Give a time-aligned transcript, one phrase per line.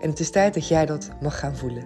[0.00, 1.84] En het is tijd dat jij dat mag gaan voelen.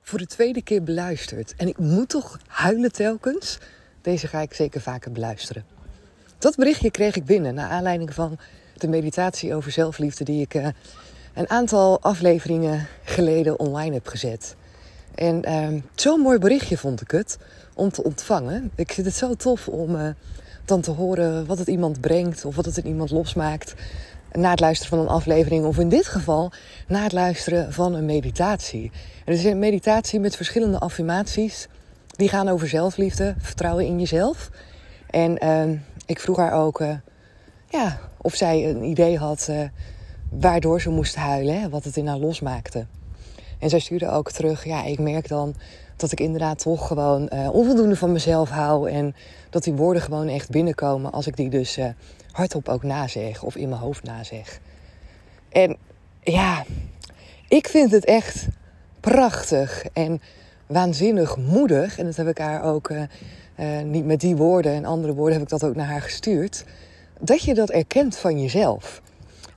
[0.00, 1.54] Voor de tweede keer beluisterd.
[1.56, 3.58] En ik moet toch huilen telkens?
[4.00, 5.64] Deze ga ik zeker vaker beluisteren.
[6.38, 8.38] Dat berichtje kreeg ik binnen naar aanleiding van
[8.76, 10.68] de meditatie over zelfliefde die ik uh,
[11.34, 14.56] een aantal afleveringen geleden online heb gezet.
[15.14, 17.38] En uh, zo'n mooi berichtje vond ik het
[17.74, 18.70] om te ontvangen.
[18.74, 20.08] Ik vind het zo tof om uh,
[20.64, 23.74] dan te horen wat het iemand brengt of wat het in iemand losmaakt
[24.32, 26.52] na het luisteren van een aflevering of in dit geval
[26.88, 28.90] na het luisteren van een meditatie.
[29.24, 31.68] Het is een meditatie met verschillende affirmaties
[32.06, 34.50] die gaan over zelfliefde, vertrouwen in jezelf.
[35.10, 36.94] En uh, ik vroeg haar ook uh,
[37.68, 39.60] ja, of zij een idee had uh,
[40.30, 42.86] waardoor ze moest huilen, wat het in haar losmaakte.
[43.58, 45.54] En zij stuurde ook terug, ja, ik merk dan
[46.02, 48.90] dat ik inderdaad toch gewoon uh, onvoldoende van mezelf hou.
[48.90, 49.14] En
[49.50, 51.86] dat die woorden gewoon echt binnenkomen als ik die dus uh,
[52.32, 54.60] hardop ook nazeg of in mijn hoofd nazeg.
[55.48, 55.76] En
[56.22, 56.64] ja,
[57.48, 58.46] ik vind het echt
[59.00, 60.20] prachtig en
[60.66, 61.98] waanzinnig moedig.
[61.98, 63.02] En dat heb ik haar ook uh,
[63.84, 66.64] niet met die woorden en andere woorden heb ik dat ook naar haar gestuurd.
[67.20, 69.02] Dat je dat erkent van jezelf.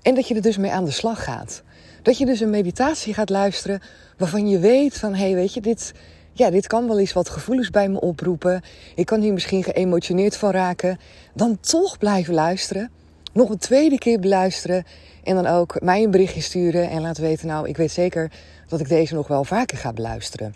[0.01, 1.63] En dat je er dus mee aan de slag gaat.
[2.01, 3.81] Dat je dus een meditatie gaat luisteren
[4.17, 5.93] waarvan je weet van hé, hey, weet je, dit,
[6.37, 8.61] ja, dit kan wel eens wat gevoelens bij me oproepen.
[8.95, 10.99] Ik kan hier misschien geëmotioneerd van raken.
[11.33, 12.91] Dan toch blijven luisteren.
[13.33, 14.83] Nog een tweede keer beluisteren.
[15.23, 18.31] En dan ook mij een berichtje sturen en laten weten, nou, ik weet zeker
[18.67, 20.55] dat ik deze nog wel vaker ga beluisteren.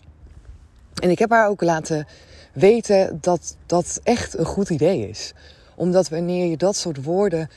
[1.02, 2.08] En ik heb haar ook laten
[2.54, 5.34] weten dat dat echt een goed idee is.
[5.76, 7.50] Omdat wanneer je dat soort woorden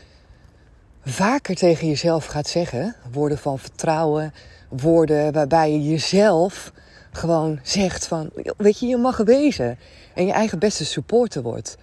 [1.05, 4.35] vaker tegen jezelf gaat zeggen, woorden van vertrouwen,
[4.69, 6.73] woorden waarbij je jezelf
[7.13, 9.79] gewoon zegt van, weet je, je mag wezen
[10.15, 11.77] en je eigen beste supporter wordt.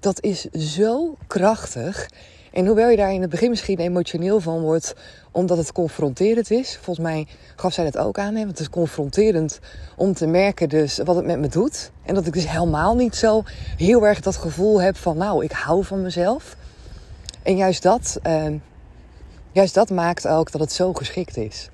[0.00, 2.08] Dat is zo krachtig.
[2.52, 4.94] En hoewel je daar in het begin misschien emotioneel van wordt,
[5.32, 6.78] omdat het confronterend is.
[6.82, 8.38] Volgens mij gaf zij dat ook aan, hè?
[8.38, 9.58] want het is confronterend
[9.96, 11.90] om te merken dus wat het met me doet.
[12.02, 13.42] En dat ik dus helemaal niet zo
[13.76, 16.56] heel erg dat gevoel heb van, nou, ik hou van mezelf.
[17.42, 18.54] En juist dat, uh,
[19.52, 21.68] juist dat maakt ook dat het zo geschikt is.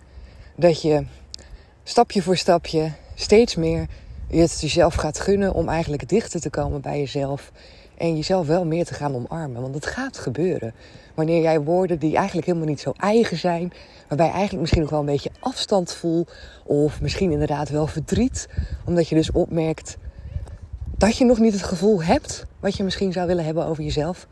[0.56, 1.04] Dat je
[1.84, 3.86] stapje voor stapje steeds meer
[4.28, 7.52] je het jezelf gaat gunnen om eigenlijk dichter te komen bij jezelf.
[7.96, 9.62] En jezelf wel meer te gaan omarmen.
[9.62, 10.74] Want het gaat gebeuren.
[11.14, 13.72] Wanneer jij woorden die eigenlijk helemaal niet zo eigen zijn.
[14.08, 16.32] Waarbij je eigenlijk misschien nog wel een beetje afstand voelt.
[16.64, 18.48] Of misschien inderdaad wel verdriet.
[18.84, 19.96] Omdat je dus opmerkt
[20.96, 22.46] dat je nog niet het gevoel hebt.
[22.60, 24.26] Wat je misschien zou willen hebben over jezelf.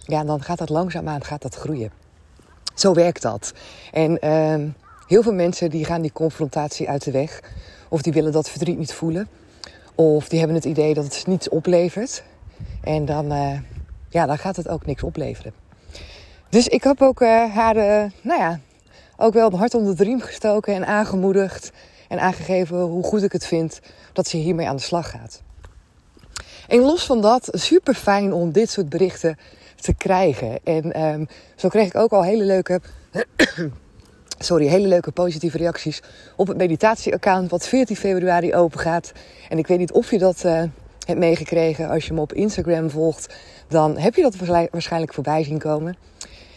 [0.00, 1.90] Ja, dan gaat dat langzaamaan gaat dat groeien.
[2.74, 3.52] Zo werkt dat.
[3.92, 4.70] En uh,
[5.08, 7.42] heel veel mensen die gaan die confrontatie uit de weg.
[7.88, 9.28] Of die willen dat verdriet niet voelen.
[9.94, 12.22] Of die hebben het idee dat het niets oplevert.
[12.82, 13.58] En dan, uh,
[14.08, 15.52] ja, dan gaat het ook niks opleveren.
[16.48, 18.60] Dus ik heb ook uh, haar, uh, nou ja,
[19.16, 21.72] ook wel hart onder de riem gestoken en aangemoedigd.
[22.08, 23.80] En aangegeven hoe goed ik het vind
[24.12, 25.42] dat ze hiermee aan de slag gaat.
[26.68, 29.36] En los van dat, super fijn om dit soort berichten
[29.80, 30.58] te krijgen.
[30.64, 31.26] En um,
[31.56, 32.80] zo kreeg ik ook al hele leuke
[34.38, 36.02] sorry, hele leuke positieve reacties
[36.36, 39.12] op het meditatie-account wat 14 februari open gaat.
[39.48, 40.62] En ik weet niet of je dat uh,
[41.06, 41.88] hebt meegekregen.
[41.88, 43.34] Als je me op Instagram volgt,
[43.68, 44.36] dan heb je dat
[44.70, 45.96] waarschijnlijk voorbij zien komen.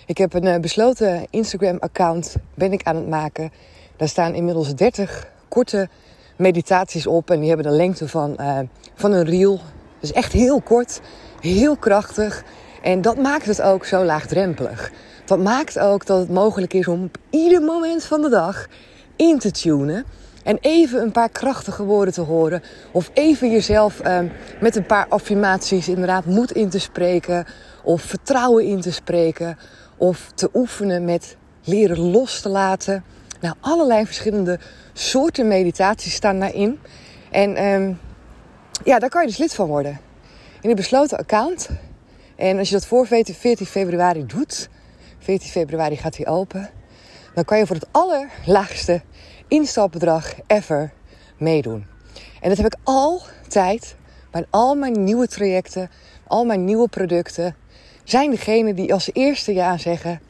[0.05, 3.51] Ik heb een uh, besloten Instagram-account, ben ik aan het maken.
[3.95, 5.89] Daar staan inmiddels 30 korte
[6.35, 7.29] meditaties op.
[7.29, 8.59] En die hebben de lengte van, uh,
[8.95, 9.59] van een reel.
[9.99, 11.01] Dus echt heel kort,
[11.39, 12.43] heel krachtig.
[12.81, 14.91] En dat maakt het ook zo laagdrempelig.
[15.31, 18.67] Dat maakt ook dat het mogelijk is om op ieder moment van de dag
[19.15, 20.05] in te tunen.
[20.43, 22.63] En even een paar krachtige woorden te horen.
[22.91, 24.19] Of even jezelf uh,
[24.61, 27.45] met een paar affirmaties inderdaad moed in te spreken.
[27.83, 29.57] Of vertrouwen in te spreken.
[29.97, 33.03] Of te oefenen met leren los te laten.
[33.41, 34.59] Nou, allerlei verschillende
[34.93, 36.79] soorten meditaties staan daarin.
[37.29, 37.99] En um,
[38.83, 39.99] ja, daar kan je dus lid van worden.
[40.61, 41.69] In een besloten account.
[42.35, 44.69] En als je dat voor 14 februari doet,
[45.21, 46.69] 14 februari gaat hij open,
[47.33, 49.01] dan kan je voor het allerlaagste
[49.47, 50.91] instapbedrag ever
[51.37, 51.85] meedoen.
[52.41, 53.95] En dat heb ik altijd
[54.31, 55.89] bij al mijn nieuwe trajecten,
[56.27, 57.55] al mijn nieuwe producten,
[58.03, 60.21] zijn degene die als eerste ja zeggen,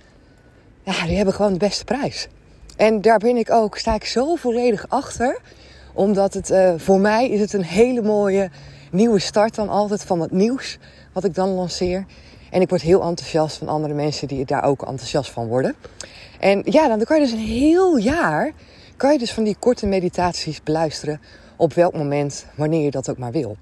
[0.83, 2.27] ja, die hebben gewoon de beste prijs.
[2.77, 5.39] En daar ben ik ook, sta ik zo volledig achter.
[5.93, 8.49] Omdat het uh, voor mij is het een hele mooie
[8.91, 10.77] nieuwe start dan altijd van het nieuws
[11.13, 12.05] wat ik dan lanceer.
[12.51, 15.75] En ik word heel enthousiast van andere mensen die daar ook enthousiast van worden.
[16.39, 18.51] En ja, dan kan je dus een heel jaar
[19.01, 21.21] kan je dus van die korte meditaties beluisteren
[21.55, 23.57] op welk moment, wanneer je dat ook maar wil.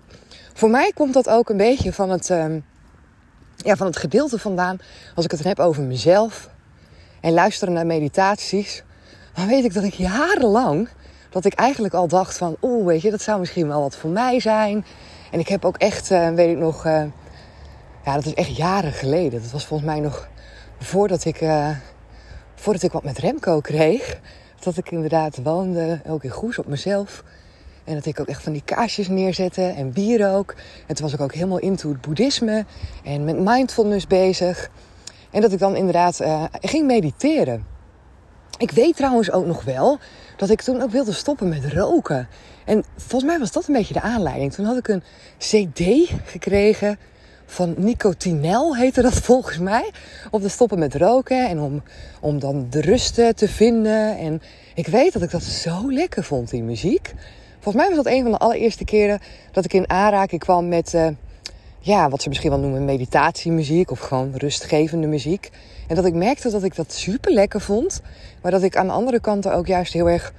[0.53, 2.65] Voor mij komt dat ook een beetje van het, um,
[3.55, 4.77] ja, van het gedeelte vandaan,
[5.15, 6.49] als ik het heb over mezelf
[7.21, 8.83] en luisteren naar meditaties,
[9.33, 10.89] dan weet ik dat ik jarenlang,
[11.29, 14.09] dat ik eigenlijk al dacht van, oeh, weet je, dat zou misschien wel wat voor
[14.09, 14.85] mij zijn.
[15.31, 17.03] En ik heb ook echt, uh, weet ik nog, uh,
[18.09, 19.41] ja, dat is echt jaren geleden.
[19.41, 20.27] Dat was volgens mij nog
[20.79, 21.69] voordat ik, uh,
[22.55, 24.19] voordat ik wat met Remco kreeg.
[24.59, 27.23] Dat ik inderdaad woonde, ook in Goes, op mezelf.
[27.83, 30.55] En dat ik ook echt van die kaarsjes neerzette en bier ook.
[30.87, 32.65] En toen was ik ook helemaal into het boeddhisme
[33.03, 34.69] en met mindfulness bezig.
[35.31, 37.65] En dat ik dan inderdaad uh, ging mediteren.
[38.57, 39.97] Ik weet trouwens ook nog wel
[40.37, 42.27] dat ik toen ook wilde stoppen met roken.
[42.65, 44.53] En volgens mij was dat een beetje de aanleiding.
[44.53, 45.03] Toen had ik een
[45.37, 46.99] CD gekregen
[47.49, 49.91] van Nicotinel, heette dat volgens mij.
[50.31, 51.83] Om te stoppen met roken en om,
[52.19, 54.17] om dan de rust te vinden.
[54.17, 54.41] En
[54.73, 57.13] ik weet dat ik dat zo lekker vond, die muziek.
[57.59, 59.19] Volgens mij was dat een van de allereerste keren
[59.51, 61.07] dat ik in aanraking kwam met, uh,
[61.79, 65.49] ja, wat ze misschien wel noemen meditatiemuziek of gewoon rustgevende muziek.
[65.87, 68.01] En dat ik merkte dat ik dat super lekker vond,
[68.41, 70.33] maar dat ik aan de andere kant er ook juist heel erg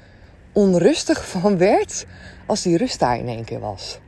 [0.52, 2.06] onrustig van werd
[2.46, 3.98] als die rust daar in één keer was.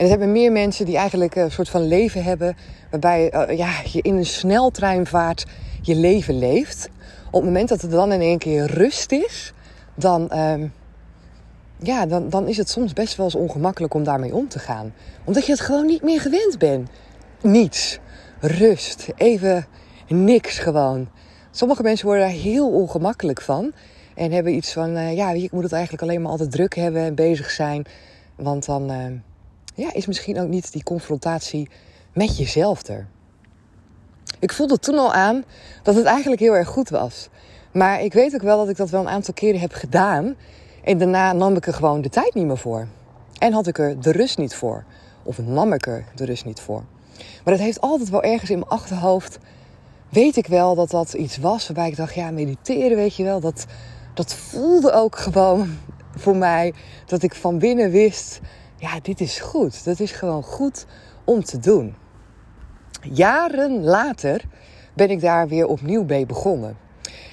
[0.00, 2.56] En dat hebben meer mensen die eigenlijk een soort van leven hebben
[2.90, 5.46] waarbij uh, ja, je in een sneltreinvaart
[5.82, 6.88] je leven leeft.
[7.26, 9.52] Op het moment dat er dan in één keer rust is,
[9.94, 10.54] dan, uh,
[11.78, 14.94] ja, dan, dan is het soms best wel eens ongemakkelijk om daarmee om te gaan.
[15.24, 16.90] Omdat je het gewoon niet meer gewend bent.
[17.42, 17.98] Niets.
[18.40, 19.08] Rust.
[19.16, 19.66] Even
[20.08, 21.08] niks gewoon.
[21.50, 23.72] Sommige mensen worden daar heel ongemakkelijk van.
[24.14, 27.02] En hebben iets van, uh, ja, ik moet het eigenlijk alleen maar altijd druk hebben
[27.02, 27.86] en bezig zijn.
[28.36, 28.96] Want dan uh,
[29.80, 31.68] ja, is misschien ook niet die confrontatie
[32.12, 33.06] met jezelf er.
[34.38, 35.44] Ik voelde toen al aan
[35.82, 37.28] dat het eigenlijk heel erg goed was.
[37.72, 40.34] Maar ik weet ook wel dat ik dat wel een aantal keren heb gedaan.
[40.84, 42.86] En daarna nam ik er gewoon de tijd niet meer voor.
[43.38, 44.84] En had ik er de rust niet voor.
[45.22, 46.84] Of nam ik er de rust niet voor.
[47.44, 49.38] Maar dat heeft altijd wel ergens in mijn achterhoofd.
[50.08, 53.40] Weet ik wel dat dat iets was waarbij ik dacht, ja, mediteren, weet je wel.
[53.40, 53.66] Dat,
[54.14, 55.78] dat voelde ook gewoon
[56.16, 56.74] voor mij.
[57.06, 58.40] Dat ik van binnen wist,
[58.80, 59.84] ja, dit is goed.
[59.84, 60.86] Dat is gewoon goed
[61.24, 61.94] om te doen.
[63.02, 64.42] Jaren later
[64.94, 66.76] ben ik daar weer opnieuw mee begonnen.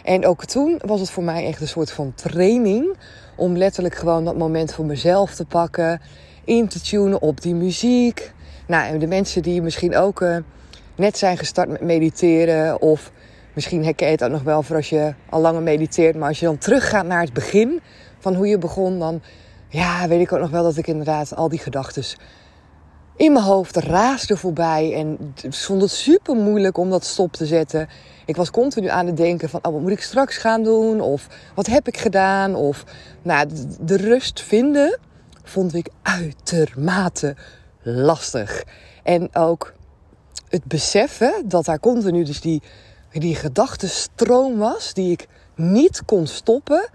[0.04, 2.98] En ook toen was het voor mij echt een soort van training
[3.36, 6.02] om letterlijk gewoon dat moment voor mezelf te pakken,
[6.44, 8.32] in te tunen op die muziek.
[8.68, 10.38] Nou, en de mensen die misschien ook uh,
[10.96, 13.12] net zijn gestart met mediteren, of
[13.54, 16.40] misschien herken je het ook nog wel voor als je al langer mediteert, maar als
[16.40, 17.82] je dan teruggaat naar het begin
[18.20, 19.22] van hoe je begon, dan
[19.70, 22.04] ja, weet ik ook nog wel dat ik inderdaad al die gedachten
[23.18, 24.94] in mijn hoofd raasde voorbij.
[24.94, 27.90] En vond het super moeilijk om dat stop te zetten.
[28.26, 31.02] Ik was continu aan het denken van, oh, wat moet ik straks gaan doen?
[31.02, 32.56] Of wat heb ik gedaan?
[32.56, 32.84] Of,
[33.22, 33.48] nou,
[33.80, 35.00] de rust vinden
[35.44, 37.36] vond ik uitermate
[37.82, 38.64] lastig.
[39.04, 39.74] En ook
[40.50, 42.62] het beseffen dat daar continu dus die,
[43.12, 46.90] die gedachtenstroom was, die ik niet kon stoppen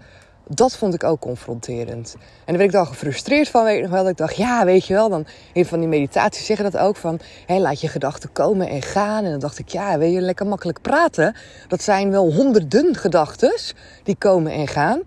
[0.47, 2.15] dat vond ik ook confronterend.
[2.19, 4.01] En dan werd ik dan gefrustreerd van, weet ik nog wel.
[4.01, 6.95] Dat ik dacht, ja, weet je wel, dan een van die meditaties zeggen dat ook
[6.95, 9.23] van, hé, laat je gedachten komen en gaan.
[9.23, 11.35] En dan dacht ik, ja, weet je, lekker makkelijk praten.
[11.67, 13.53] Dat zijn wel honderden gedachten
[14.03, 15.01] die komen en gaan.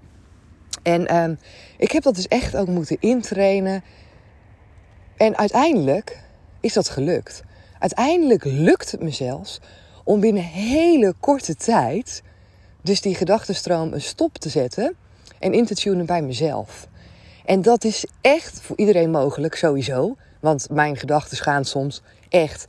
[0.83, 1.37] En uh,
[1.77, 3.85] ik heb dat dus echt ook moeten intrainen.
[5.17, 6.23] En uiteindelijk
[6.61, 7.43] is dat gelukt.
[7.79, 9.61] Uiteindelijk lukt het me zelfs
[10.05, 12.23] om binnen hele korte tijd
[12.83, 14.97] dus die gedachtenstroom een stop te zetten
[15.39, 16.89] en in te tunen bij mezelf.
[17.45, 20.17] En dat is echt voor iedereen mogelijk, sowieso.
[20.41, 22.65] Want mijn gedachten gaan soms echt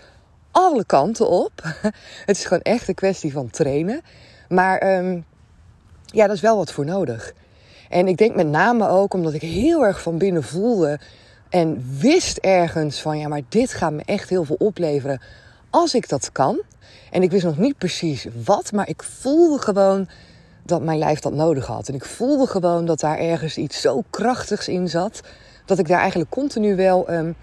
[0.51, 1.51] alle kanten op.
[2.25, 4.01] Het is gewoon echt een kwestie van trainen.
[4.49, 5.25] Maar um,
[6.05, 7.33] ja, daar is wel wat voor nodig.
[7.89, 10.99] En ik denk met name ook omdat ik heel erg van binnen voelde
[11.49, 15.21] en wist ergens van ja, maar dit gaat me echt heel veel opleveren
[15.69, 16.61] als ik dat kan.
[17.11, 20.09] En ik wist nog niet precies wat, maar ik voelde gewoon
[20.67, 21.87] dat mijn lijf dat nodig had.
[21.87, 25.21] En ik voelde gewoon dat daar ergens iets zo krachtigs in zat.
[25.65, 27.35] Dat ik daar eigenlijk continu wel um,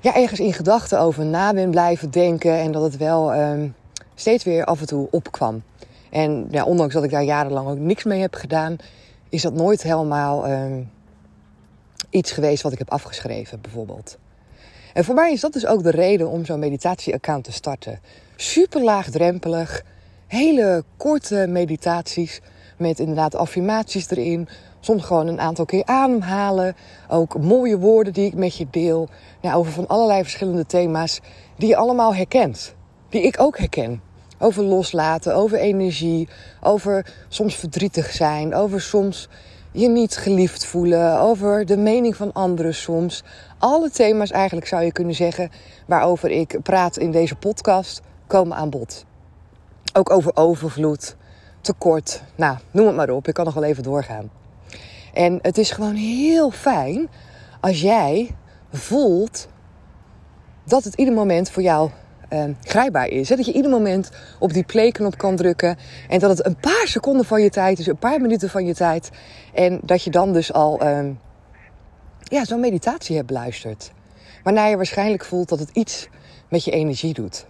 [0.00, 2.52] ja, ergens in gedachten over na ben blijven denken.
[2.52, 3.74] En dat het wel um,
[4.14, 5.62] steeds weer af en toe opkwam.
[6.10, 8.76] En ja, ondanks dat ik daar jarenlang ook niks mee heb gedaan,
[9.28, 10.90] is dat nooit helemaal um,
[12.10, 14.18] iets geweest wat ik heb afgeschreven, bijvoorbeeld.
[14.92, 18.00] En voor mij is dat dus ook de reden om zo'n meditatie-account te starten.
[18.36, 19.82] Super laagdrempelig,
[20.26, 22.40] hele korte meditaties
[22.78, 24.48] met inderdaad affirmaties erin.
[24.80, 26.76] Soms gewoon een aantal keer ademhalen.
[27.08, 29.08] Ook mooie woorden die ik met je deel.
[29.42, 31.20] Nou, over van allerlei verschillende thema's
[31.56, 32.74] die je allemaal herkent.
[33.08, 34.02] Die ik ook herken.
[34.38, 36.28] Over loslaten, over energie,
[36.60, 39.28] over soms verdrietig zijn, over soms
[39.72, 43.22] je niet geliefd voelen, over de mening van anderen soms.
[43.58, 45.50] Alle thema's eigenlijk zou je kunnen zeggen
[45.86, 49.04] waarover ik praat in deze podcast komen aan bod.
[49.96, 51.16] Ook over overvloed,
[51.60, 54.30] tekort, nou noem het maar op, ik kan nog wel even doorgaan.
[55.12, 57.08] En het is gewoon heel fijn
[57.60, 58.30] als jij
[58.72, 59.48] voelt
[60.64, 61.90] dat het ieder moment voor jou
[62.32, 63.28] uh, grijpbaar is.
[63.28, 65.76] Dat je ieder moment op die playknop kan drukken.
[66.08, 68.74] En dat het een paar seconden van je tijd is, een paar minuten van je
[68.74, 69.10] tijd.
[69.54, 71.06] En dat je dan dus al uh,
[72.22, 73.92] ja, zo'n meditatie hebt beluisterd.
[74.42, 76.08] Waarna je waarschijnlijk voelt dat het iets
[76.48, 77.46] met je energie doet.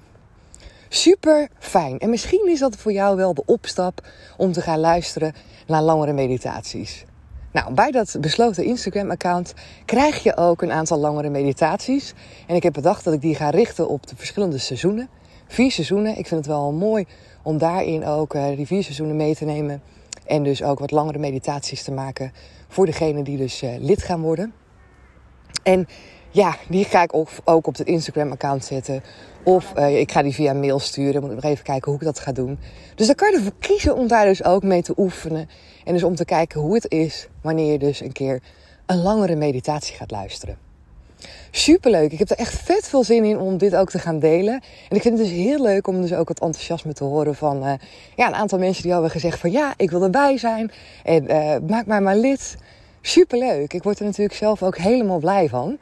[0.89, 1.99] Super fijn.
[1.99, 5.35] En misschien is dat voor jou wel de opstap om te gaan luisteren
[5.67, 7.05] naar langere meditaties.
[7.53, 12.15] Nou, bij dat besloten Instagram-account krijg je ook een aantal langere meditaties.
[12.47, 15.09] En ik heb bedacht dat ik die ga richten op de verschillende seizoenen.
[15.47, 16.19] Vier seizoenen.
[16.19, 17.05] Ik vind het wel mooi
[17.43, 19.83] om daarin ook uh, die vier seizoenen mee te nemen.
[20.27, 22.33] En dus ook wat langere meditaties te maken
[22.69, 24.53] voor degenen die dus uh, lid gaan worden.
[25.63, 25.89] En
[26.37, 29.03] ja, die ga ik ook, ook op het Instagram-account zetten.
[29.43, 31.21] Of uh, ik ga die via mail sturen.
[31.21, 32.59] Moet ik nog even kijken hoe ik dat ga doen.
[32.95, 35.49] Dus dan kan je ervoor kiezen om daar dus ook mee te oefenen.
[35.85, 38.43] En dus om te kijken hoe het is wanneer je dus een keer
[38.87, 40.59] een langere meditatie gaat luisteren.
[41.51, 42.13] Superleuk.
[42.13, 44.55] Ik heb er echt vet veel zin in om dit ook te gaan delen.
[44.89, 47.67] En ik vind het dus heel leuk om dus ook het enthousiasme te horen van
[47.67, 47.73] uh,
[48.17, 50.71] ja, een aantal mensen die hebben gezegd van ja, ik wil erbij zijn.
[51.05, 52.57] En uh, maak mij maar lid.
[53.01, 53.73] Superleuk.
[53.73, 55.79] Ik word er natuurlijk zelf ook helemaal blij van.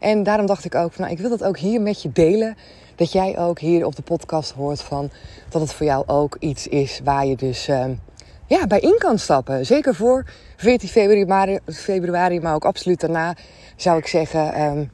[0.00, 2.56] En daarom dacht ik ook nou, ik wil dat ook hier met je delen.
[2.94, 5.10] Dat jij ook hier op de podcast hoort van
[5.48, 7.84] dat het voor jou ook iets is waar je dus uh,
[8.46, 9.66] ja, bij in kan stappen.
[9.66, 10.24] Zeker voor
[10.56, 13.36] 14 februari, februari, maar ook absoluut daarna
[13.76, 14.60] zou ik zeggen...
[14.60, 14.90] Um,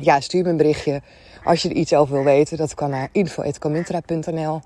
[0.00, 1.02] ja, stuur me een berichtje
[1.44, 2.56] als je er iets over wil weten.
[2.56, 4.60] Dat kan naar info.comintra.nl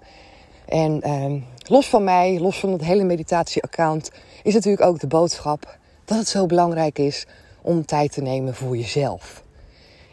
[0.67, 4.11] En um, los van mij, los van het hele meditatie-account...
[4.43, 7.27] is natuurlijk ook de boodschap dat het zo belangrijk is
[7.63, 9.43] om tijd te nemen voor jezelf.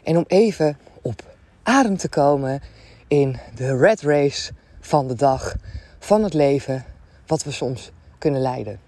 [0.02, 1.22] En om even op
[1.62, 2.60] adem te komen
[3.08, 5.56] in de red race van de dag,
[5.98, 6.84] van het leven,
[7.26, 8.80] wat we soms kunnen leiden.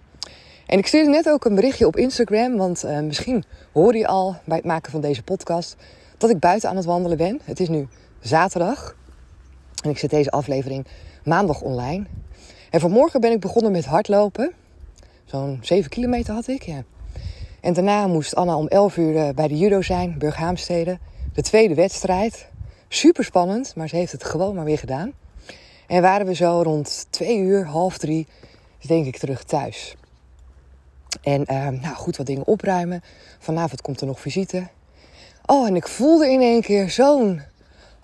[0.66, 4.36] En ik stuurde net ook een berichtje op Instagram, want uh, misschien hoor je al
[4.44, 5.76] bij het maken van deze podcast
[6.18, 7.40] dat ik buiten aan het wandelen ben.
[7.44, 7.88] Het is nu
[8.20, 8.96] zaterdag
[9.82, 10.86] en ik zet deze aflevering
[11.24, 12.04] maandag online.
[12.70, 14.52] En vanmorgen ben ik begonnen met hardlopen.
[15.24, 16.84] Zo'n 7 kilometer had ik, ja.
[17.62, 20.98] En daarna moest Anna om 11 uur eh, bij de judo zijn, Burghaamstede.
[21.34, 22.48] De tweede wedstrijd.
[22.88, 25.12] Super spannend, maar ze heeft het gewoon maar weer gedaan.
[25.86, 28.26] En waren we zo rond twee uur, half drie,
[28.86, 29.96] denk ik terug thuis.
[31.22, 33.02] En uh, nou goed, wat dingen opruimen.
[33.38, 34.68] Vanavond komt er nog visite.
[35.46, 37.40] Oh, en ik voelde in één keer zo'n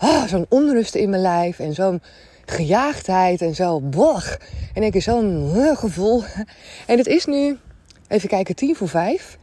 [0.01, 1.59] oh, zo'n onrust in mijn lijf.
[1.59, 2.03] En zo'n
[2.47, 3.81] gejaagdheid en zo.
[3.81, 4.39] Boch.
[4.75, 6.23] En ik zo'n uh, gevoel.
[6.87, 7.59] En het is nu,
[8.09, 9.39] even kijken, tien voor vijf.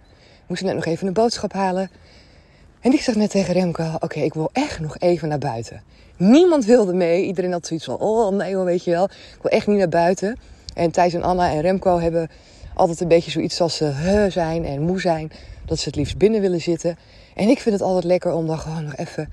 [0.48, 1.90] Moest net nog even een boodschap halen.
[2.80, 5.84] En ik zeg net tegen Remco: Oké, ik wil echt nog even naar buiten.
[6.18, 7.26] Niemand wilde mee.
[7.26, 9.04] Iedereen had zoiets van: Oh nee, weet je wel.
[9.04, 10.38] Ik wil echt niet naar buiten.
[10.74, 12.30] En Thijs en Anna en Remco hebben
[12.74, 15.32] altijd een beetje zoiets als ze he zijn en moe zijn.
[15.66, 16.98] Dat ze het liefst binnen willen zitten.
[17.36, 19.30] En ik vind het altijd lekker om dan gewoon nog even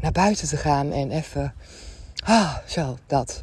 [0.00, 0.92] naar buiten te gaan.
[0.92, 1.54] En even.
[2.24, 3.42] Ah, zo, dat.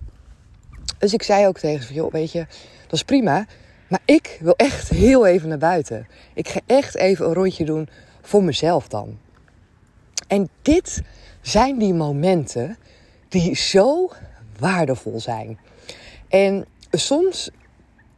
[0.97, 2.45] Dus ik zei ook tegen ze: joh, weet je,
[2.83, 3.45] dat is prima.
[3.91, 6.07] Maar ik wil echt heel even naar buiten.
[6.33, 7.89] Ik ga echt even een rondje doen
[8.21, 9.17] voor mezelf dan.
[10.27, 11.01] En dit
[11.41, 12.77] zijn die momenten
[13.29, 14.09] die zo
[14.59, 15.59] waardevol zijn.
[16.29, 17.49] En soms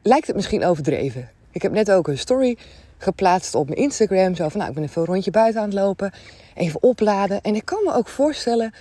[0.01, 1.29] lijkt het misschien overdreven.
[1.51, 2.57] Ik heb net ook een story
[2.97, 4.35] geplaatst op mijn Instagram.
[4.35, 6.13] Zo van, nou, ik ben even een rondje buiten aan het lopen.
[6.55, 7.41] Even opladen.
[7.41, 8.73] En ik kan me ook voorstellen,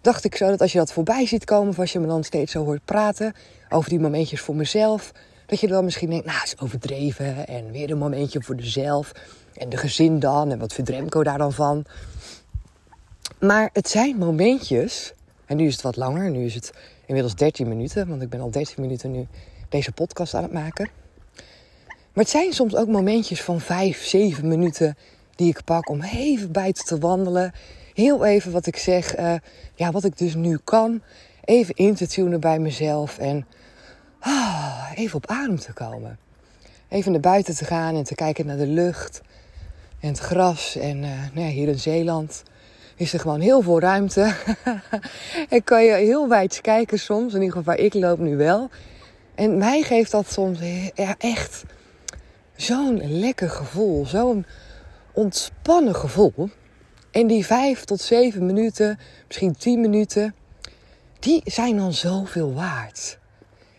[0.00, 1.68] dacht ik zo, dat als je dat voorbij ziet komen...
[1.68, 3.34] of als je me dan steeds zo hoort praten
[3.68, 5.12] over die momentjes voor mezelf...
[5.46, 7.46] dat je dan misschien denkt, nou, is overdreven.
[7.46, 9.12] En weer een momentje voor jezelf.
[9.54, 10.50] En de gezin dan.
[10.50, 11.84] En wat vindt Remco daar dan van?
[13.40, 15.12] Maar het zijn momentjes,
[15.46, 16.72] en nu is het wat langer, nu is het
[17.06, 19.26] inmiddels 13 minuten, want ik ben al 13 minuten nu
[19.68, 20.88] deze podcast aan het maken.
[22.12, 24.96] Maar het zijn soms ook momentjes van vijf, zeven minuten
[25.34, 27.52] die ik pak om even buiten te wandelen.
[27.94, 29.34] Heel even wat ik zeg, uh,
[29.74, 31.02] ja, wat ik dus nu kan.
[31.44, 33.46] Even in te tunen bij mezelf en
[34.94, 36.18] even op adem te komen.
[36.88, 39.20] Even naar buiten te gaan en te kijken naar de lucht
[40.00, 40.76] en het gras.
[40.76, 42.42] En uh, nou ja, hier in Zeeland
[42.96, 44.34] is er gewoon heel veel ruimte.
[45.48, 48.70] en kan je heel wijd kijken soms, in ieder geval ik loop nu wel.
[49.34, 50.58] En mij geeft dat soms
[51.18, 51.64] echt
[52.56, 54.46] zo'n lekker gevoel, zo'n
[55.12, 56.50] ontspannen gevoel.
[57.10, 60.34] En die vijf tot zeven minuten, misschien tien minuten,
[61.18, 63.18] die zijn dan zoveel waard.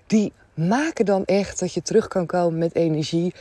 [0.08, 3.34] Die maken dan echt dat je terug kan komen met energie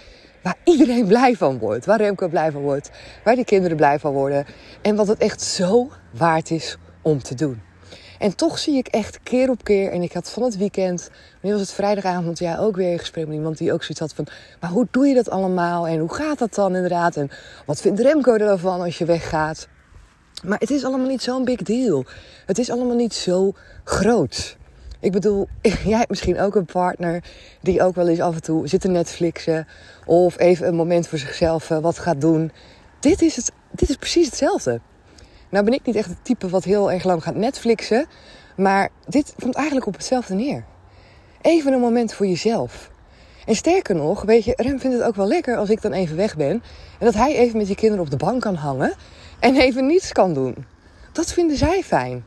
[0.42, 1.86] waar iedereen blij van wordt.
[1.86, 2.90] Waar Remco blij van wordt,
[3.24, 4.46] waar die kinderen blij van worden.
[4.82, 7.60] En wat het echt zo waard is om te doen.
[8.18, 11.52] En toch zie ik echt keer op keer, en ik had van het weekend, nu
[11.52, 14.26] was het vrijdagavond, ja, ook weer gesproken met iemand die ook zoiets had van,
[14.60, 17.30] maar hoe doe je dat allemaal en hoe gaat dat dan inderdaad en
[17.66, 19.68] wat vindt Remco ervan als je weggaat?
[20.44, 22.04] Maar het is allemaal niet zo'n big deal.
[22.46, 23.52] Het is allemaal niet zo
[23.84, 24.56] groot.
[25.06, 25.48] Ik bedoel,
[25.84, 27.22] jij hebt misschien ook een partner
[27.60, 29.66] die ook wel eens af en toe zit te Netflixen
[30.04, 32.52] of even een moment voor zichzelf eh, wat gaat doen.
[33.00, 34.80] Dit is, het, dit is precies hetzelfde.
[35.48, 38.06] Nou ben ik niet echt het type wat heel erg lang gaat Netflixen.
[38.56, 40.64] Maar dit komt eigenlijk op hetzelfde neer.
[41.40, 42.90] Even een moment voor jezelf.
[43.44, 46.16] En sterker nog, weet je, Rem vindt het ook wel lekker als ik dan even
[46.16, 46.62] weg ben.
[46.98, 48.94] En dat hij even met die kinderen op de bank kan hangen.
[49.40, 50.66] En even niets kan doen.
[51.12, 52.24] Dat vinden zij fijn.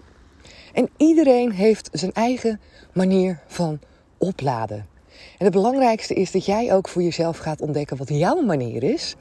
[0.80, 2.60] En iedereen heeft zijn eigen
[2.94, 3.80] manier van
[4.18, 4.88] opladen.
[5.38, 9.16] En het belangrijkste is dat jij ook voor jezelf gaat ontdekken wat jouw manier is.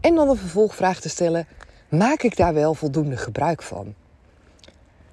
[0.00, 1.46] En dan de vervolgvraag te stellen:
[1.88, 3.94] maak ik daar wel voldoende gebruik van?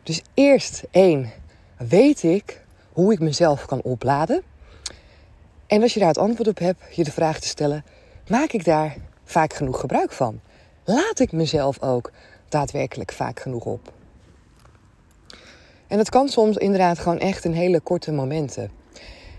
[0.03, 1.31] Dus eerst één,
[1.77, 2.63] weet ik
[2.93, 4.41] hoe ik mezelf kan opladen?
[5.67, 7.85] En als je daar het antwoord op hebt, je de vraag te stellen:
[8.27, 10.39] maak ik daar vaak genoeg gebruik van?
[10.83, 12.11] Laat ik mezelf ook
[12.49, 13.95] daadwerkelijk vaak genoeg op?
[15.87, 18.71] En dat kan soms inderdaad gewoon echt in hele korte momenten.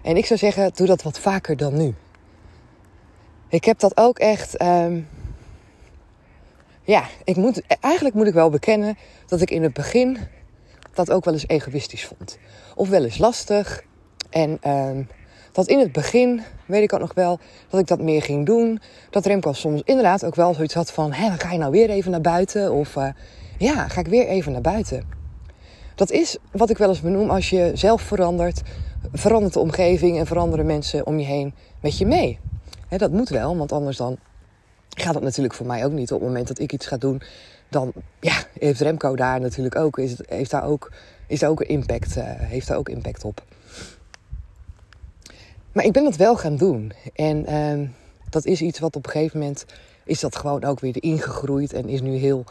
[0.03, 1.95] En ik zou zeggen, doe dat wat vaker dan nu.
[3.49, 5.09] Ik heb dat ook echt um,
[6.89, 10.19] ja, ik moet, eigenlijk moet ik wel bekennen dat ik in het begin
[10.95, 12.39] dat ook wel eens egoïstisch vond.
[12.75, 13.85] Of wel eens lastig.
[14.31, 14.91] En uh,
[15.53, 18.81] dat in het begin, weet ik ook nog wel, dat ik dat meer ging doen.
[19.11, 21.13] Dat Remco soms inderdaad ook wel zoiets had van...
[21.13, 22.73] hé, ga je nou weer even naar buiten?
[22.73, 23.09] Of uh,
[23.59, 25.18] ja, ga ik weer even naar buiten?
[25.99, 28.63] Dat is wat ik wel eens benoem als je zelf verandert...
[29.13, 32.39] verandert de omgeving en veranderen mensen om je heen met je mee.
[32.89, 34.19] Dat moet wel, want anders dan
[34.89, 36.13] gaat dat natuurlijk voor mij ook niet.
[36.13, 37.23] Op het moment dat ik iets ga doen,
[37.69, 40.93] dan ja, heeft Remco daar natuurlijk ook, is, heeft daar ook,
[41.27, 43.45] is daar ook impact, uh, heeft daar ook impact op.
[45.73, 46.93] Maar ik ben dat wel gaan doen.
[47.15, 47.89] En uh,
[48.31, 49.65] dat is iets wat op een gegeven moment
[50.05, 52.45] is dat gewoon ook weer ingegroeid en is nu heel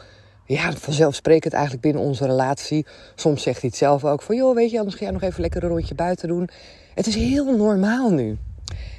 [0.48, 2.86] ja, vanzelfsprekend eigenlijk binnen onze relatie.
[3.14, 5.40] Soms zegt hij het zelf ook van, joh, weet je, anders ga jij nog even
[5.40, 6.48] lekker een rondje buiten doen.
[6.94, 8.38] Het is heel normaal nu.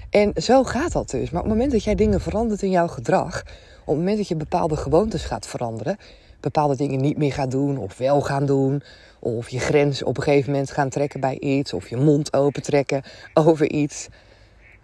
[0.09, 1.29] En zo gaat dat dus.
[1.29, 3.41] Maar op het moment dat jij dingen verandert in jouw gedrag,
[3.79, 5.97] op het moment dat je bepaalde gewoontes gaat veranderen,
[6.39, 8.83] bepaalde dingen niet meer gaat doen of wel gaan doen,
[9.19, 12.62] of je grens op een gegeven moment gaan trekken bij iets, of je mond open
[12.62, 14.07] trekken over iets,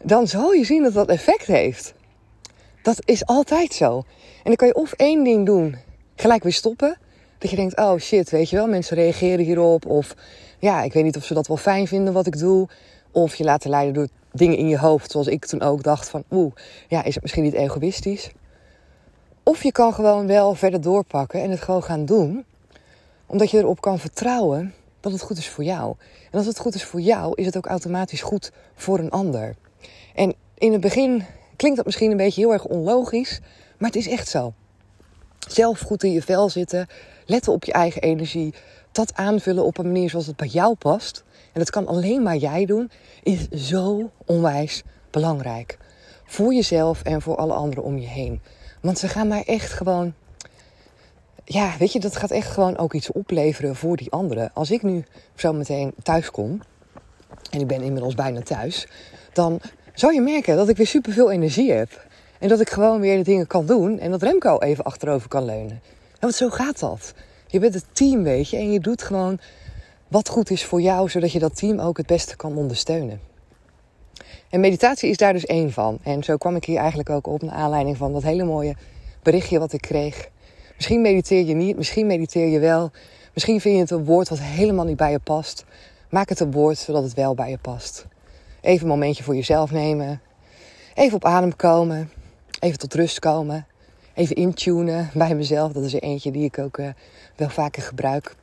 [0.03, 1.93] dan zal je zien dat dat effect heeft.
[2.81, 3.97] Dat is altijd zo.
[3.97, 4.03] En
[4.43, 5.75] dan kan je of één ding doen,
[6.15, 6.97] gelijk weer stoppen.
[7.37, 9.85] Dat je denkt, oh shit, weet je wel, mensen reageren hierop.
[9.85, 10.15] Of
[10.59, 12.67] ja, ik weet niet of ze dat wel fijn vinden wat ik doe.
[13.11, 16.23] Of je laten leiden door dingen in je hoofd, zoals ik toen ook dacht van,
[16.31, 16.53] oeh,
[16.87, 18.31] ja, is het misschien niet egoïstisch?
[19.43, 22.45] Of je kan gewoon wel verder doorpakken en het gewoon gaan doen,
[23.25, 25.95] omdat je erop kan vertrouwen dat het goed is voor jou.
[26.31, 29.55] En als het goed is voor jou, is het ook automatisch goed voor een ander.
[30.15, 31.23] En in het begin
[31.55, 33.39] klinkt dat misschien een beetje heel erg onlogisch,
[33.77, 34.53] maar het is echt zo.
[35.47, 36.87] Zelf goed in je vel zitten,
[37.25, 38.53] letten op je eigen energie,
[38.91, 41.23] dat aanvullen op een manier zoals het bij jou past
[41.55, 42.91] en dat kan alleen maar jij doen,
[43.23, 45.77] is zo onwijs belangrijk.
[46.25, 48.41] Voor jezelf en voor alle anderen om je heen.
[48.81, 50.13] Want ze gaan maar echt gewoon.
[51.45, 54.51] Ja, weet je, dat gaat echt gewoon ook iets opleveren voor die anderen.
[54.53, 55.05] Als ik nu
[55.35, 56.61] zo meteen thuis kom,
[57.51, 58.87] en ik ben inmiddels bijna thuis,
[59.33, 59.61] dan
[59.93, 62.05] zou je merken dat ik weer superveel energie heb.
[62.39, 65.45] En dat ik gewoon weer de dingen kan doen en dat Remco even achterover kan
[65.45, 65.81] leunen.
[66.19, 67.13] want zo gaat dat.
[67.47, 69.39] Je bent het team, weet je, en je doet gewoon
[70.07, 73.19] wat goed is voor jou, zodat je dat team ook het beste kan ondersteunen.
[74.49, 75.97] En meditatie is daar dus één van.
[76.03, 78.75] En zo kwam ik hier eigenlijk ook op naar aanleiding van dat hele mooie
[79.23, 80.29] berichtje wat ik kreeg.
[80.75, 82.91] Misschien mediteer je niet, misschien mediteer je wel.
[83.33, 85.65] Misschien vind je het een woord wat helemaal niet bij je past.
[86.09, 88.05] Maak het een woord zodat het wel bij je past.
[88.61, 90.21] Even een momentje voor jezelf nemen.
[90.93, 92.11] Even op adem komen.
[92.59, 93.67] Even tot rust komen.
[94.13, 95.71] Even intunen bij mezelf.
[95.71, 96.87] Dat is er eentje die ik ook uh,
[97.35, 98.35] wel vaker gebruik.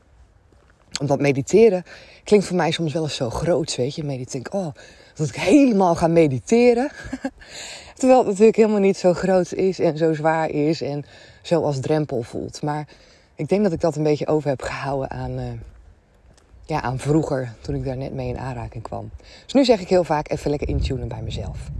[1.00, 1.84] Omdat mediteren
[2.24, 4.04] klinkt voor mij soms wel eens zo groot, weet je.
[4.04, 4.74] Mediteren, oh,
[5.14, 6.90] dat ik helemaal ga mediteren.
[7.98, 11.04] Terwijl het natuurlijk helemaal niet zo groot is en zo zwaar is en
[11.42, 12.62] zo als drempel voelt.
[12.62, 12.88] Maar
[13.34, 15.44] ik denk dat ik dat een beetje over heb gehouden aan, uh,
[16.66, 19.10] ja, aan vroeger, toen ik daar net mee in aanraking kwam.
[19.44, 21.70] Dus nu zeg ik heel vaak even lekker intunen bij mezelf.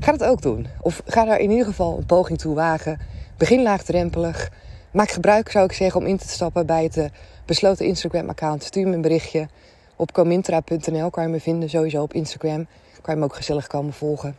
[0.00, 0.66] Ga dat ook doen.
[0.80, 3.00] Of ga daar in ieder geval een poging toe wagen.
[3.36, 4.50] Begin laagdrempelig.
[4.90, 7.04] Maak gebruik, zou ik zeggen, om in te stappen bij het uh,
[7.44, 8.62] besloten Instagram-account.
[8.62, 9.48] Stuur me een berichtje.
[9.96, 12.66] Op comintra.nl kan je me vinden, sowieso op Instagram.
[13.02, 14.36] Kan je me ook gezellig komen volgen.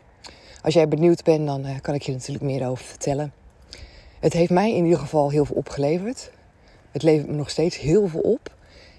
[0.61, 3.33] Als jij benieuwd bent, dan uh, kan ik je natuurlijk meer over vertellen.
[4.19, 6.31] Het heeft mij in ieder geval heel veel opgeleverd.
[6.91, 8.53] Het levert me nog steeds heel veel op.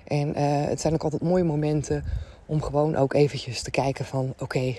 [0.05, 0.35] En uh,
[0.69, 2.05] het zijn ook altijd mooie momenten
[2.47, 4.35] om gewoon ook eventjes te kijken van...
[4.39, 4.75] Oké,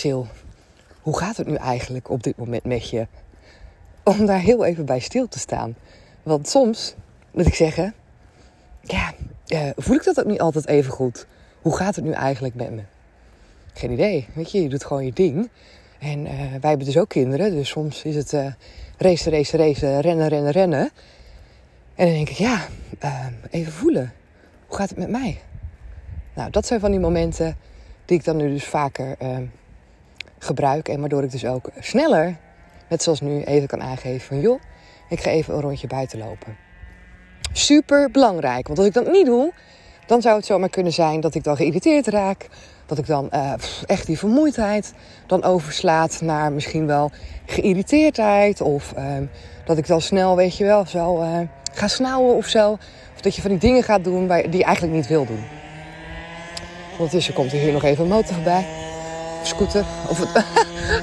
[0.00, 0.20] Sil,
[1.02, 3.06] hoe gaat het nu eigenlijk op dit moment met je?
[4.04, 5.74] Om daar heel even bij stil te staan.
[6.22, 6.94] Want soms,
[7.30, 7.94] moet ik zeggen...
[8.80, 9.12] Ja,
[9.46, 11.26] uh, voel ik dat ook niet altijd even goed.
[11.62, 12.82] Hoe gaat het nu eigenlijk met me?
[13.72, 14.28] Geen idee.
[14.34, 15.50] Weet je, je doet gewoon je ding.
[15.98, 17.50] En uh, wij hebben dus ook kinderen.
[17.50, 18.32] Dus soms is het
[18.96, 20.90] race, race, race, rennen, rennen, rennen.
[21.94, 22.66] En dan denk ik, ja,
[23.04, 24.12] uh, even voelen.
[24.66, 25.40] Hoe gaat het met mij?
[26.34, 27.56] Nou, dat zijn van die momenten
[28.04, 29.16] die ik dan nu dus vaker
[30.40, 30.88] gebruik.
[30.88, 32.36] En waardoor ik dus ook sneller,
[32.88, 34.40] net zoals nu, even kan aangeven van...
[34.40, 34.60] joh,
[35.08, 36.56] ik ga even een rondje buiten lopen.
[37.52, 38.66] Super belangrijk.
[38.66, 39.52] Want als ik dat niet doe,
[40.06, 42.48] dan zou het zomaar kunnen zijn dat ik dan geïrriteerd raak.
[42.86, 43.52] Dat ik dan uh,
[43.86, 44.92] echt die vermoeidheid
[45.26, 47.10] dan overslaat naar misschien wel
[47.46, 48.60] geïrriteerdheid.
[48.60, 49.04] Of uh,
[49.64, 51.38] dat ik dan snel, weet je wel, zo uh,
[51.72, 52.72] ga snauwen of zo.
[53.14, 55.44] Of dat je van die dingen gaat doen die je eigenlijk niet wil doen.
[56.92, 58.89] Ondertussen komt er hier nog even een motor bij.
[59.42, 59.84] Scooter.
[60.08, 60.34] Of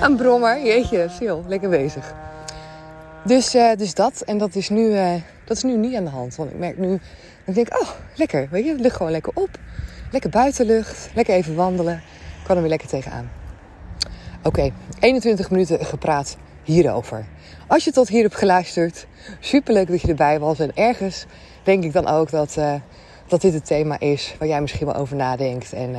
[0.01, 0.65] een brommer.
[0.65, 1.43] Jeetje, veel.
[1.47, 2.13] Lekker bezig.
[3.23, 4.21] Dus, dus dat.
[4.21, 4.91] En dat is, nu,
[5.45, 6.35] dat is nu niet aan de hand.
[6.35, 6.99] Want ik merk nu...
[7.45, 8.47] Ik denk, oh, lekker.
[8.51, 9.49] Weet je, ligt gewoon lekker op.
[10.11, 11.95] Lekker buitenlucht, lekker even wandelen.
[12.39, 13.29] Ik kan er weer lekker tegenaan.
[14.43, 17.25] Oké, 21 minuten gepraat hierover.
[17.67, 19.07] Als je tot hier hebt geluisterd,
[19.39, 20.59] superleuk dat je erbij was.
[20.59, 21.25] En ergens
[21.63, 22.73] denk ik dan ook dat, uh,
[23.27, 25.73] dat dit het thema is waar jij misschien wel over nadenkt.
[25.73, 25.95] En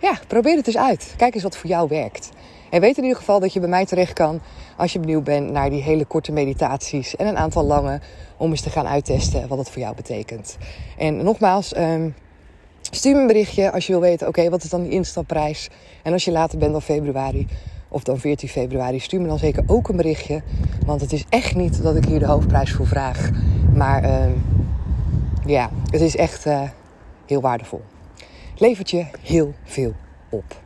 [0.00, 1.14] ja, probeer het eens uit.
[1.16, 2.30] Kijk eens wat voor jou werkt.
[2.70, 4.40] En weet in ieder geval dat je bij mij terecht kan
[4.76, 8.00] als je benieuwd bent naar die hele korte meditaties en een aantal lange
[8.36, 10.56] om eens te gaan uittesten wat het voor jou betekent.
[10.98, 12.14] En nogmaals, um,
[12.92, 15.68] Stuur me een berichtje als je wil weten, oké, wat is dan die instapprijs?
[16.02, 17.46] En als je later bent dan februari,
[17.88, 20.42] of dan 14 februari, stuur me dan zeker ook een berichtje.
[20.86, 23.30] Want het is echt niet dat ik hier de hoofdprijs voor vraag.
[23.74, 24.24] Maar uh,
[25.46, 26.62] ja, het is echt uh,
[27.26, 27.82] heel waardevol.
[28.60, 29.94] Levert je heel veel
[30.30, 30.60] op.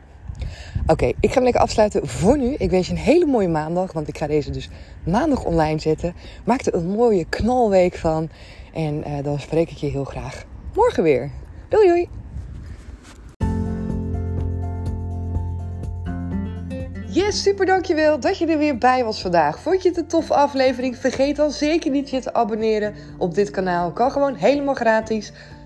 [0.87, 2.53] Oké, ik ga hem lekker afsluiten voor nu.
[2.53, 4.69] Ik wens je een hele mooie maandag, want ik ga deze dus
[5.05, 6.15] maandag online zetten.
[6.45, 8.29] Maak er een mooie knalweek van.
[8.73, 11.31] En uh, dan spreek ik je heel graag morgen weer.
[11.69, 12.09] Doei doei!
[17.07, 19.59] Yes, super dankjewel dat je er weer bij was vandaag.
[19.59, 20.97] Vond je het een toffe aflevering?
[20.97, 23.91] Vergeet dan zeker niet je te abonneren op dit kanaal.
[23.91, 25.31] Kan gewoon helemaal gratis.